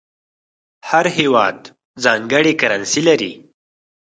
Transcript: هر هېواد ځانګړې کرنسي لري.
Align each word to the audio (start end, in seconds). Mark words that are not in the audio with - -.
هر 0.89 1.05
هېواد 1.17 1.57
ځانګړې 2.03 2.53
کرنسي 2.61 3.01
لري. 3.07 3.31